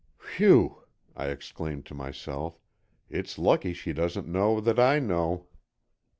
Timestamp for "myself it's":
1.93-3.37